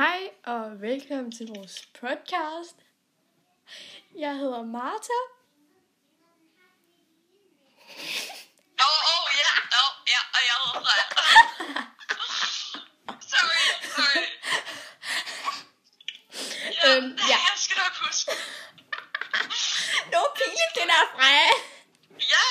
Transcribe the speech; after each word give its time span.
Hej 0.00 0.30
og 0.44 0.80
velkommen 0.80 1.32
til 1.32 1.46
vores 1.56 1.86
podcast. 2.00 2.76
Jeg 4.18 4.34
hedder 4.36 4.62
Marta. 4.62 5.18
Åh, 8.80 8.86
oh, 8.86 9.00
oh, 9.12 9.26
ja, 9.42 9.52
oh, 9.80 9.92
ja, 10.12 10.20
og 10.34 10.40
jeg 10.48 10.56
hedder 10.62 10.80
Freja. 10.84 11.06
sorry, 13.32 13.62
sorry. 13.94 14.24
Ja, 16.84 16.96
Øhm, 16.96 17.10
ja. 17.30 17.38
jeg 17.48 17.56
skal 17.56 17.76
nok 17.84 17.94
huske. 18.06 18.30
Det 20.10 20.16
var 20.22 20.32
pinligt, 20.40 20.72
det 20.74 20.86
der 20.92 21.04
Freja. 21.16 21.50
Ja, 22.34 22.46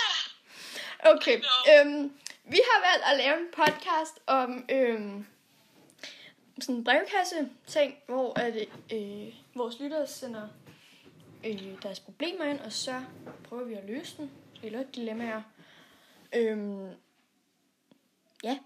Okay, 1.12 1.38
øhm, 1.72 2.20
vi 2.44 2.60
har 2.70 2.80
valgt 2.90 3.06
at 3.06 3.18
lave 3.18 3.38
en 3.38 3.48
podcast 3.56 4.20
om 4.28 4.66
øhm, 4.72 5.28
sådan 6.70 6.80
en 6.80 6.84
brevkasse 6.84 7.50
ting, 7.68 7.98
hvor 8.06 8.40
at, 8.40 8.56
øh, 8.94 9.34
vores 9.56 9.80
lyttere 9.80 10.08
sender 10.08 10.48
øh, 11.46 11.84
deres 11.84 12.00
problemer 12.00 12.46
ind, 12.46 12.60
og 12.60 12.74
så 12.74 13.04
prøver 13.44 13.64
vi 13.64 13.74
at 13.74 13.86
løse 13.86 14.18
dem, 14.18 14.30
eller 14.64 14.84
dilemmaer. 14.84 15.42
Øhm, 16.36 16.90
ja, 18.44 18.60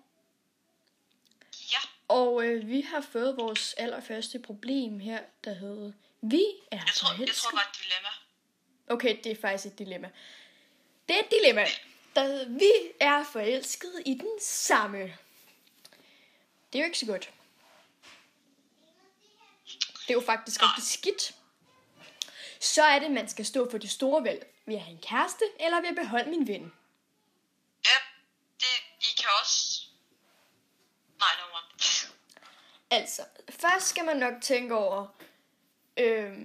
ja, 1.71 1.79
og 2.07 2.45
øh, 2.45 2.67
vi 2.67 2.81
har 2.81 3.01
fået 3.01 3.37
vores 3.37 3.73
allerførste 3.73 4.39
problem 4.39 4.99
her, 4.99 5.19
der 5.43 5.53
hedder, 5.53 5.91
vi 6.21 6.43
er 6.71 6.77
jeg 6.77 6.85
tror, 6.95 7.09
jeg 7.19 7.27
tror, 7.27 7.49
det 7.49 7.57
var 7.57 7.69
et 7.71 7.77
dilemma. 7.83 8.09
Okay, 8.87 9.23
det 9.23 9.31
er 9.31 9.41
faktisk 9.41 9.73
et 9.73 9.79
dilemma. 9.79 10.09
Det 11.07 11.15
er 11.15 11.19
et 11.19 11.31
dilemma, 11.31 11.65
der 12.15 12.49
vi 12.49 12.71
er 12.99 13.23
forelsket 13.23 13.93
i 14.05 14.13
den 14.13 14.39
samme. 14.41 14.99
Det 16.73 16.79
er 16.79 16.79
jo 16.79 16.85
ikke 16.85 16.99
så 16.99 17.05
godt. 17.05 17.31
Det 20.03 20.09
er 20.09 20.13
jo 20.13 20.21
faktisk 20.25 20.61
rigtig 20.63 20.83
skidt. 20.83 21.35
Så 22.59 22.83
er 22.83 22.99
det, 22.99 23.11
man 23.11 23.29
skal 23.29 23.45
stå 23.45 23.71
for 23.71 23.77
det 23.77 23.89
store 23.91 24.23
valg. 24.23 24.53
Vil 24.65 24.73
jeg 24.73 24.83
have 24.83 24.91
en 24.95 25.01
kæreste, 25.01 25.45
eller 25.59 25.81
vil 25.81 25.87
jeg 25.87 25.95
beholde 25.95 26.29
min 26.29 26.47
ven? 26.47 26.73
Ja, 27.85 27.97
det, 28.59 28.83
I 29.01 29.15
kan 29.17 29.29
også... 29.41 29.81
Nej, 31.19 31.29
no 31.39 31.57
one. 31.57 31.63
Altså, 32.89 33.25
først 33.49 33.87
skal 33.87 34.05
man 34.05 34.17
nok 34.17 34.33
tænke 34.41 34.75
over, 34.75 35.07
øh, 35.97 36.39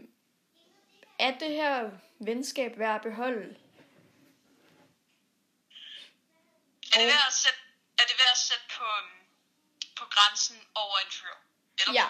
er 1.19 1.39
det 1.39 1.51
her 1.51 1.91
venskab 2.19 2.79
værd 2.79 2.95
at 2.95 3.03
beholde? 3.03 3.57
Er 6.93 6.99
det 6.99 7.07
værd 7.07 7.27
at 7.27 7.33
sætte, 7.33 7.59
er 7.99 8.03
det 8.09 8.17
værd 8.19 8.33
at 8.33 8.39
sætte 8.39 8.65
på, 8.77 8.85
øhm, 8.85 9.27
på 9.97 10.05
grænsen 10.05 10.57
over 10.75 10.99
en 10.99 11.11
fyr? 11.11 11.35
Eller 11.79 11.95
Ja. 11.95 12.09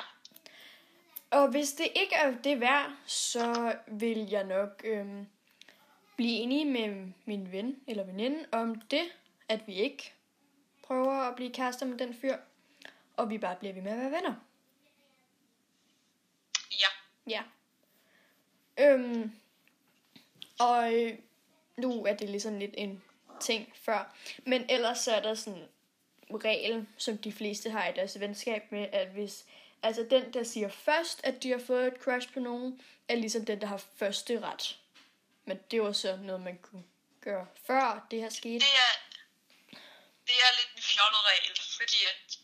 Og 1.30 1.48
hvis 1.50 1.72
det 1.72 1.88
ikke 1.96 2.14
er 2.14 2.34
det 2.44 2.60
værd, 2.60 2.92
så 3.06 3.76
vil 3.86 4.28
jeg 4.30 4.44
nok 4.44 4.82
øhm, 4.84 5.26
blive 6.16 6.32
enig 6.32 6.66
med 6.66 7.12
min 7.24 7.52
ven 7.52 7.76
eller 7.86 8.04
veninde 8.04 8.44
om 8.52 8.80
det, 8.80 9.02
at 9.48 9.66
vi 9.66 9.74
ikke 9.74 10.12
prøver 10.82 11.12
at 11.12 11.36
blive 11.36 11.52
kærester 11.52 11.86
med 11.86 11.98
den 11.98 12.14
fyr, 12.14 12.36
og 13.16 13.30
vi 13.30 13.38
bare 13.38 13.56
bliver 13.56 13.74
ved 13.74 13.82
med 13.82 13.92
at 13.92 13.98
være 13.98 14.10
venner. 14.10 14.34
Ja, 16.72 16.88
Ja. 17.28 17.42
Øhm, 18.80 19.32
og 20.58 20.94
øh, 20.94 21.18
nu 21.76 22.04
er 22.04 22.14
det 22.14 22.30
ligesom 22.30 22.58
lidt 22.58 22.74
en 22.74 23.02
ting 23.40 23.72
før. 23.74 24.16
Men 24.46 24.64
ellers 24.68 24.98
så 24.98 25.12
er 25.12 25.22
der 25.22 25.34
sådan 25.34 25.68
regel, 26.34 26.86
som 26.96 27.18
de 27.18 27.32
fleste 27.32 27.70
har 27.70 27.88
i 27.88 27.92
deres 27.92 28.20
venskab 28.20 28.62
med, 28.72 28.86
at 28.92 29.08
hvis 29.08 29.46
altså 29.82 30.06
den, 30.10 30.34
der 30.34 30.42
siger 30.42 30.68
først, 30.68 31.20
at 31.24 31.42
de 31.42 31.50
har 31.50 31.62
fået 31.66 31.86
et 31.86 32.00
crush 32.00 32.32
på 32.32 32.40
nogen, 32.40 32.80
er 33.08 33.14
ligesom 33.16 33.44
den, 33.44 33.60
der 33.60 33.66
har 33.66 33.82
første 33.96 34.40
ret. 34.40 34.78
Men 35.44 35.58
det 35.70 35.82
var 35.82 35.92
så 35.92 36.16
noget, 36.16 36.40
man 36.40 36.58
kunne 36.62 36.84
gøre 37.20 37.46
før 37.66 38.06
det 38.10 38.20
her 38.20 38.30
skete. 38.30 38.54
det 38.54 38.60
er, 38.60 38.92
det 40.26 40.34
er 40.34 40.50
lidt 40.58 40.76
en 40.76 40.82
fjollet 40.82 41.20
regel, 41.24 41.58
fordi 41.76 41.96
at, 42.12 42.38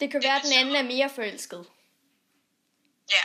Det 0.00 0.10
kan 0.10 0.22
være, 0.22 0.36
at 0.36 0.42
den 0.44 0.52
anden 0.52 0.76
er 0.76 0.82
mere 0.82 1.10
forelsket. 1.10 1.66
ja, 3.10 3.24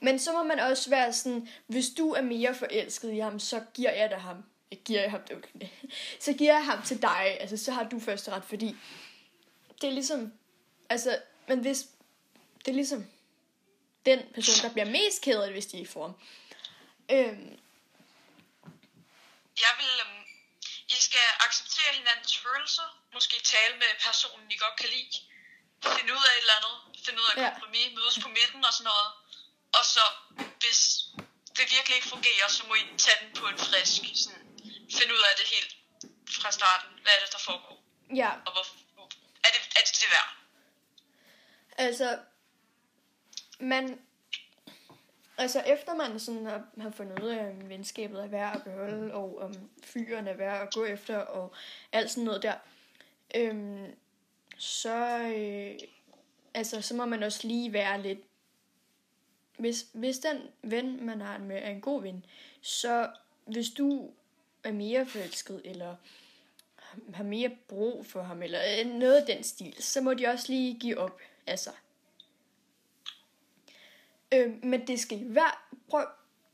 Men 0.00 0.18
så 0.18 0.32
må 0.32 0.42
man 0.42 0.60
også 0.60 0.90
være 0.90 1.12
sådan, 1.12 1.48
hvis 1.66 1.86
du 1.98 2.12
er 2.12 2.20
mere 2.20 2.54
forelsket 2.54 3.12
i 3.12 3.18
ham, 3.18 3.38
så 3.38 3.64
giver 3.74 3.92
jeg 3.92 4.10
dig 4.10 4.20
ham. 4.20 4.44
Jeg 4.70 4.78
giver 4.84 5.00
jeg 5.00 5.10
ham, 5.10 5.20
det 5.22 5.36
okay. 5.36 5.68
Så 6.24 6.32
giver 6.32 6.52
jeg 6.52 6.64
ham 6.64 6.82
til 6.82 7.02
dig. 7.02 7.36
Altså, 7.40 7.56
så 7.56 7.72
har 7.72 7.84
du 7.88 8.00
første 8.00 8.30
ret, 8.30 8.44
fordi 8.44 8.76
det 9.80 9.86
er 9.88 9.92
ligesom, 9.92 10.32
altså, 10.88 11.22
men 11.48 11.58
hvis, 11.60 11.78
det 12.64 12.68
er 12.68 12.78
ligesom 12.82 13.06
den 14.06 14.20
person, 14.34 14.56
der 14.64 14.72
bliver 14.72 14.90
mest 14.98 15.22
ked 15.22 15.38
af 15.40 15.46
det, 15.46 15.54
hvis 15.58 15.66
de 15.66 15.78
ikke 15.78 15.92
får 15.92 16.02
ham. 16.02 16.14
Øhm, 17.14 17.50
jeg 19.64 19.72
vil, 19.80 19.92
øhm, 20.04 20.22
I 20.96 20.96
skal 21.08 21.26
acceptere 21.46 21.90
hinandens 22.00 22.38
følelser, 22.44 22.88
måske 23.14 23.36
tale 23.54 23.74
med 23.82 23.90
personen, 24.06 24.50
I 24.50 24.56
godt 24.64 24.76
kan 24.80 24.88
lide, 24.94 25.10
finde 25.96 26.12
ud 26.16 26.24
af 26.28 26.32
et 26.36 26.40
eller 26.44 26.56
andet, 26.60 26.76
finde 27.06 27.18
ud 27.22 27.28
af 27.32 27.36
Ja. 27.42 27.50
kompromis, 27.50 27.88
mødes 27.98 28.18
på 28.24 28.28
midten 28.28 28.64
og 28.68 28.72
sådan 28.72 28.88
noget, 28.92 29.08
og 29.78 29.84
så, 29.94 30.04
hvis 30.62 30.80
det 31.56 31.64
virkelig 31.76 31.94
ikke 31.98 32.08
fungerer, 32.14 32.48
så 32.48 32.62
må 32.68 32.74
I 32.74 32.82
tage 33.04 33.18
den 33.22 33.30
på 33.40 33.44
en 33.52 33.58
frisk, 33.58 34.02
sådan, 34.24 34.42
finde 34.98 35.12
ud 35.16 35.22
af 35.30 35.34
det 35.40 35.46
helt 35.54 35.72
fra 36.40 36.50
starten, 36.58 36.90
hvad 37.02 37.12
er 37.16 37.20
det, 37.24 37.32
der 37.36 37.42
foregår, 37.48 37.76
ja, 38.22 38.30
og 38.46 38.52
hvor, 38.54 38.64
er 38.64 38.75
det, 40.16 41.84
altså, 41.84 42.18
man, 43.60 43.98
altså 45.38 45.60
efter 45.60 45.94
man 45.94 46.20
sådan 46.20 46.46
har, 46.46 46.66
har 46.80 46.90
fundet 46.90 47.22
ud 47.22 47.28
af, 47.28 47.50
om 47.50 47.68
venskabet 47.68 48.22
er 48.24 48.26
værd 48.28 48.56
at 48.56 48.64
beholde, 48.64 49.14
og 49.14 49.38
om 49.38 49.54
fyren 49.84 50.28
er 50.28 50.34
værd 50.34 50.62
at 50.62 50.74
gå 50.74 50.84
efter, 50.84 51.16
og 51.16 51.54
alt 51.92 52.10
sådan 52.10 52.24
noget 52.24 52.42
der, 52.42 52.54
øhm, 53.34 53.94
så, 54.58 55.18
øh, 55.18 55.78
altså, 56.54 56.80
så 56.80 56.94
må 56.94 57.04
man 57.04 57.22
også 57.22 57.46
lige 57.46 57.72
være 57.72 58.02
lidt, 58.02 58.18
hvis, 59.58 59.86
hvis 59.92 60.18
den 60.18 60.38
ven, 60.62 61.06
man 61.06 61.20
har 61.20 61.38
med, 61.38 61.56
er 61.56 61.70
en 61.70 61.80
god 61.80 62.02
ven, 62.02 62.24
så 62.60 63.10
hvis 63.46 63.70
du 63.70 64.10
er 64.64 64.72
mere 64.72 65.06
forelsket, 65.06 65.62
eller 65.64 65.96
har 67.14 67.24
mere 67.24 67.50
brug 67.68 68.06
for 68.06 68.22
ham, 68.22 68.42
eller 68.42 68.60
øh, 68.80 68.86
noget 68.86 69.14
af 69.16 69.26
den 69.26 69.44
stil, 69.44 69.76
så 69.82 70.00
må 70.00 70.14
de 70.14 70.26
også 70.26 70.52
lige 70.52 70.78
give 70.80 70.98
op 70.98 71.20
af 71.46 71.58
sig. 71.58 71.74
Øh, 74.32 74.64
men 74.64 74.86
det 74.86 75.00
skal 75.00 75.20
være, 75.22 75.50
prøv, 75.90 76.06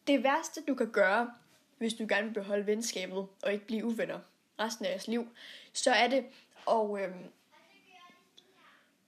det 0.07 0.23
værste 0.23 0.63
du 0.69 0.75
kan 0.75 0.91
gøre, 0.91 1.31
hvis 1.79 1.95
du 1.95 2.07
gerne 2.09 2.27
vil 2.27 2.35
beholde 2.35 2.67
venskabet, 2.67 3.27
og 3.43 3.53
ikke 3.53 3.67
blive 3.67 3.85
uvenner 3.85 4.21
resten 4.61 4.85
af 4.85 4.91
jeres 4.91 5.09
liv, 5.09 5.29
så 5.73 5.91
er 5.93 6.09
det, 6.09 6.25
og 6.67 7.01
øh, 7.01 7.11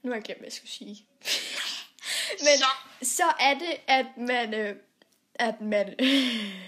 nu 0.02 0.10
har 0.10 0.16
jeg 0.16 0.24
glemt, 0.24 0.38
hvad 0.40 0.46
jeg 0.46 0.52
skulle 0.52 0.70
sige. 0.70 1.06
men 2.46 2.58
Så. 2.58 2.66
så 3.02 3.24
er 3.40 3.54
det, 3.54 3.76
at 3.86 4.06
man, 4.16 4.54
øh, 4.54 4.76
at 5.34 5.60
man, 5.60 5.94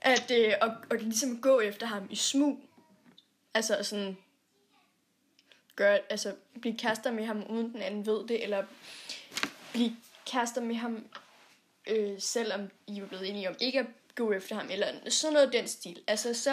at, 0.00 0.30
øh, 0.30 0.54
og, 0.60 0.68
og 0.90 0.96
ligesom 0.96 1.40
gå 1.42 1.60
efter 1.60 1.86
ham 1.86 2.06
i 2.10 2.16
smug. 2.16 2.64
Altså 3.54 3.82
sådan, 3.82 4.18
gør, 5.76 5.98
altså 6.10 6.36
blive 6.60 6.78
kærester 6.78 7.10
med 7.10 7.26
ham, 7.26 7.42
uden 7.50 7.72
den 7.72 7.82
anden 7.82 8.06
ved 8.06 8.28
det, 8.28 8.42
eller 8.42 8.64
blive 9.72 9.96
kærester 10.26 10.60
med 10.60 10.74
ham, 10.76 11.08
øh, 11.86 12.20
selvom 12.20 12.70
I 12.86 12.98
er 12.98 13.06
blevet 13.06 13.28
enige 13.28 13.48
om 13.48 13.56
ikke 13.60 13.78
at 13.78 13.86
gå 14.14 14.32
efter 14.32 14.54
ham, 14.54 14.70
eller 14.70 15.10
sådan 15.10 15.32
noget 15.34 15.52
den 15.52 15.68
stil. 15.68 16.04
Altså 16.06 16.34
så, 16.34 16.50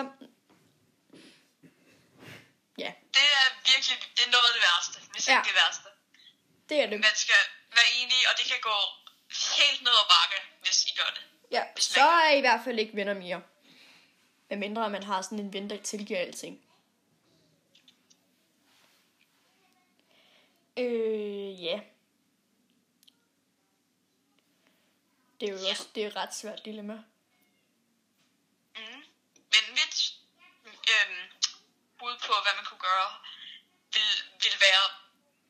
ja, 2.78 2.92
Det 3.14 3.26
er 3.40 3.46
virkelig, 3.72 3.98
det 4.18 4.24
er 4.28 4.32
noget 4.36 4.48
af 4.50 4.54
det 4.58 4.64
værste, 4.70 4.98
hvis 5.14 5.28
Ja. 5.28 5.38
ikke 5.40 5.48
det 5.52 5.56
værste. 5.64 5.88
det 6.70 6.78
er 6.84 6.88
det. 6.92 7.00
Man 7.00 7.16
skal 7.26 7.42
være 7.78 7.90
enige, 8.02 8.24
og 8.30 8.34
det 8.40 8.46
kan 8.52 8.60
gå 8.72 8.78
helt 9.60 9.82
ned 9.86 9.96
ad 10.04 10.08
bakke, 10.16 10.38
hvis 10.64 10.78
I 10.90 10.92
gør 11.00 11.12
det. 11.18 11.24
Ja, 11.52 11.64
så 11.78 12.02
er 12.02 12.30
I 12.34 12.38
i 12.38 12.42
hvert 12.42 12.62
fald 12.64 12.80
ikke 12.80 12.96
venner 12.96 13.14
mere. 13.14 13.42
Med 14.50 14.58
mindre 14.58 14.90
man 14.90 15.04
har 15.04 15.22
sådan 15.22 15.40
en 15.40 15.54
ven, 15.54 15.70
der 15.70 15.82
tilgiver 15.84 16.20
alting. 16.20 16.64
Øh, 20.78 21.64
ja. 21.64 21.80
Det 25.40 25.50
er 25.50 25.54
jo 25.54 25.60
Ja. 25.60 25.70
også 25.70 25.88
det 25.96 26.04
er 26.04 26.08
et 26.08 26.16
ret 26.16 26.36
svært 26.36 26.66
dilemma. 26.66 26.94
Mm. 26.94 27.04
Men 29.54 29.64
mit 29.80 29.96
øhm, 30.94 31.22
bud 32.00 32.16
på, 32.28 32.34
hvad 32.44 32.54
man 32.56 32.66
kunne 32.66 32.86
gøre, 32.92 33.10
vil, 33.94 34.10
vil 34.44 34.56
være 34.68 34.86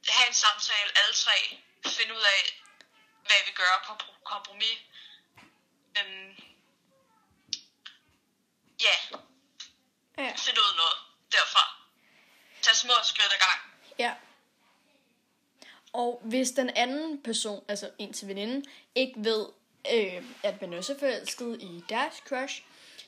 at 0.07 0.13
have 0.17 0.27
en 0.27 0.33
samtale, 0.33 0.89
alle 0.99 1.13
tre, 1.25 1.37
finde 1.97 2.13
ud 2.13 2.25
af, 2.37 2.41
hvad 3.27 3.41
vi 3.47 3.51
gør, 3.51 3.73
kompro- 3.89 4.23
kompromis. 4.23 4.77
Øhm, 5.97 6.35
ja, 8.81 9.17
Ja. 10.17 10.33
finde 10.37 10.59
ud 10.59 10.75
noget 10.75 10.97
derfra. 11.31 11.87
Tag 12.61 12.75
små 12.75 12.93
skridt 13.03 13.33
ad 13.33 13.39
gang. 13.39 13.59
hvis 16.21 16.51
den 16.51 16.69
anden 16.69 17.23
person, 17.23 17.65
altså 17.67 17.91
en 17.97 18.13
til 18.13 18.27
veninden, 18.27 18.65
ikke 18.95 19.13
ved, 19.23 19.45
øh, 19.93 20.23
at 20.43 20.61
man 20.61 20.73
også 20.73 20.93
er 20.93 20.99
forelsket 20.99 21.61
i 21.61 21.83
deres 21.89 22.15
crush, 22.15 22.63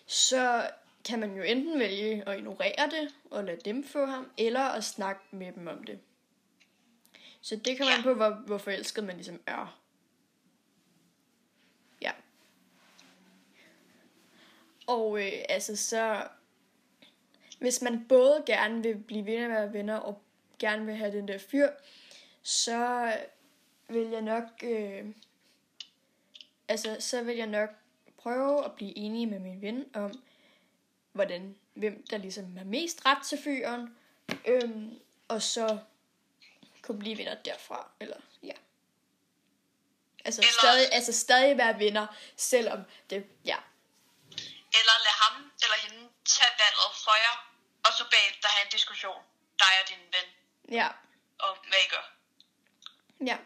så 0.08 0.72
kan 1.06 1.20
man 1.20 1.36
jo 1.38 1.44
enten 1.44 1.80
vælge 1.80 2.24
at 2.30 2.38
ignorere 2.38 2.90
det 2.92 3.14
og 3.32 3.44
lade 3.44 3.62
dem 3.66 3.88
få 3.88 4.06
ham, 4.06 4.32
eller 4.38 4.62
at 4.64 4.84
snakke 4.84 5.22
med 5.32 5.52
dem 5.52 5.68
om 5.68 5.84
det. 5.84 6.00
Så 7.42 7.56
det 7.56 7.78
kommer 7.78 7.92
Ja. 7.92 7.98
an 7.98 8.04
på, 8.04 8.14
hvor, 8.14 8.30
hvor 8.30 8.58
forelsket 8.58 9.04
man 9.04 9.16
ligesom 9.16 9.42
er. 9.46 9.80
Ja. 12.02 12.12
Og 14.90 15.22
øh, 15.22 15.32
altså 15.50 15.76
så, 15.76 16.28
hvis 17.60 17.82
man 17.82 18.06
både 18.08 18.44
gerne 18.46 18.84
vil 18.84 18.98
blive 18.98 19.26
ved 19.26 19.38
med 19.38 19.44
at 19.44 19.52
være 19.52 19.74
venner, 19.74 19.96
og 19.96 20.22
gerne 20.60 20.86
vil 20.86 20.96
have 20.96 21.12
den 21.12 21.28
der 21.28 21.38
fyr, 21.38 21.70
så 22.44 23.14
vil 23.88 24.08
jeg 24.08 24.22
nok, 24.22 24.44
øh, 24.64 25.06
altså 26.68 26.98
så 27.00 27.24
vil 27.24 27.38
jeg 27.38 27.48
nok 27.48 27.70
prøve 28.18 28.66
at 28.66 28.72
blive 28.72 28.98
enige 28.98 29.26
med 29.26 29.40
min 29.40 29.62
ven 29.62 29.86
om, 29.94 30.24
hvordan, 31.12 31.56
hvem 31.74 32.06
der 32.10 32.18
ligesom 32.18 32.58
har 32.58 32.66
mest 32.66 33.06
ret 33.06 33.24
til 33.26 33.38
fyren, 33.38 33.98
øhm, 34.48 35.00
og 35.28 35.42
så 35.42 35.78
kunne 36.82 37.00
blive 37.00 37.18
venner 37.18 37.36
derfra, 37.46 37.92
eller 38.00 38.18
ja. 38.44 38.54
Altså, 40.26 40.42
Eller- 40.42 40.60
stadig, 40.62 40.94
altså 40.94 41.14
stadig 41.14 41.58
være 41.58 41.80
venner, 41.80 42.08
selvom 42.36 42.80
det, 43.10 43.26
ja, 43.46 43.56
Eller 44.78 44.96
lad 45.06 45.16
ham 45.24 45.52
eller 45.64 45.78
hende 45.84 46.10
tage 46.26 46.54
valget 46.64 46.92
for 47.04 47.16
jer, 47.26 47.36
og 47.86 47.92
så 47.98 48.04
bagefter 48.14 48.48
have 48.48 48.66
en 48.66 48.72
diskussion, 48.72 49.22
dig 49.60 49.74
og 49.82 49.90
din 49.90 50.04
ven, 50.14 50.28
ja, 50.78 50.88
om 51.40 51.58
hvad 51.70 51.80
I 51.86 51.90
gør. 51.90 52.06
ja. 53.26 53.38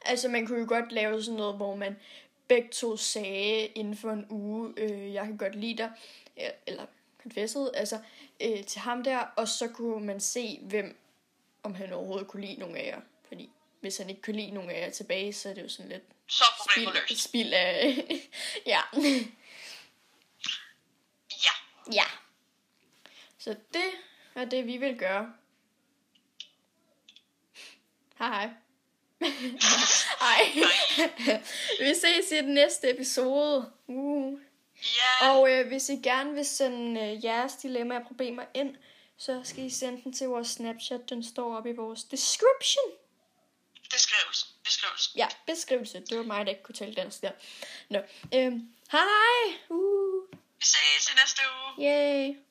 Altså, 0.00 0.28
man 0.28 0.46
kunne 0.46 0.60
jo 0.60 0.66
godt 0.68 0.92
lave 0.92 1.22
sådan 1.22 1.36
noget, 1.36 1.56
hvor 1.56 1.74
man 1.74 2.00
begge 2.48 2.68
to 2.68 2.96
sagde 2.96 3.66
inden 3.66 3.96
for 3.96 4.10
en 4.10 4.26
uge, 4.30 4.74
øh, 4.76 5.14
jeg 5.14 5.24
kan 5.24 5.36
godt 5.36 5.54
lide 5.54 5.78
dig, 5.78 5.90
øh, 6.40 6.50
eller 6.66 6.86
confessede, 7.22 7.70
altså, 7.74 8.00
øh, 8.40 8.64
til 8.64 8.80
ham 8.80 9.04
der, 9.04 9.18
og 9.18 9.48
så 9.48 9.68
kunne 9.68 10.06
man 10.06 10.20
se, 10.20 10.58
hvem, 10.62 10.98
om 11.62 11.74
han 11.74 11.92
overhovedet 11.92 12.28
kunne 12.28 12.46
lide 12.46 12.60
nogen 12.60 12.76
af 12.76 12.86
jer. 12.86 13.00
Fordi 13.28 13.50
hvis 13.80 13.96
han 13.98 14.10
ikke 14.10 14.22
kunne 14.22 14.36
lide 14.36 14.50
nogen 14.50 14.70
af 14.70 14.80
jer 14.80 14.90
tilbage, 14.90 15.32
så 15.32 15.48
er 15.48 15.54
det 15.54 15.62
jo 15.62 15.68
sådan 15.68 15.88
lidt 15.88 16.02
Så 16.28 16.44
problemet 16.58 17.02
spild, 17.04 17.18
spild 17.18 17.52
af... 17.52 17.96
ja. 18.66 18.80
Ja. 21.92 22.04
Så 23.38 23.56
det 23.74 23.90
er 24.34 24.44
det, 24.44 24.66
vi 24.66 24.76
vil 24.76 24.98
gøre. 24.98 25.32
Hej 28.18 28.28
hej. 28.28 28.50
Hej. 30.20 30.62
vi 31.80 31.94
ses 31.94 32.32
i 32.32 32.36
den 32.36 32.54
næste 32.54 32.90
episode. 32.90 33.72
Uh. 33.86 34.38
Ja. 34.76 35.30
Og 35.30 35.50
øh, 35.50 35.66
hvis 35.66 35.88
I 35.88 35.96
gerne 36.02 36.34
vil 36.34 36.46
sende 36.46 37.00
øh, 37.00 37.24
jeres 37.24 37.56
dilemmaer 37.56 38.00
og 38.00 38.06
problemer 38.06 38.44
ind, 38.54 38.76
så 39.16 39.40
skal 39.44 39.64
I 39.64 39.70
sende 39.70 40.02
den 40.04 40.12
til 40.12 40.26
vores 40.28 40.48
Snapchat. 40.48 41.10
Den 41.10 41.24
står 41.24 41.56
oppe 41.56 41.70
i 41.70 41.76
vores 41.76 42.04
description. 42.04 42.84
Beskrivelse. 43.90 44.46
Beskrivelse. 44.64 45.10
Ja, 45.16 45.28
beskrivelse. 45.46 46.00
Det 46.00 46.18
var 46.18 46.24
mig, 46.24 46.46
der 46.46 46.50
ikke 46.50 46.62
kunne 46.62 46.74
tale 46.74 46.94
dansk 46.94 47.22
der. 47.22 47.32
Nå, 47.88 47.98
øhm, 48.34 48.74
hej! 48.92 49.58
Uh, 49.68 50.15
Vi 50.60 50.64
ses 50.66 51.10
i 51.10 51.14
næste 51.20 51.42
uge. 51.54 51.70
yay! 51.86 52.45